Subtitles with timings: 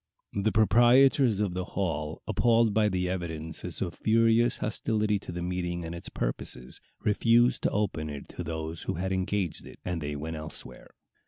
[0.33, 5.85] The proprietors of the hall, appalled by the evidences of furious hostility to the meeting
[5.85, 10.15] and its purposes, refused to open it to those who had engaged it, and they
[10.15, 10.95] went elsewhere.